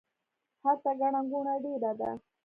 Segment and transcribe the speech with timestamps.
[0.63, 2.11] هلته ګڼه ګوڼه ډیره ده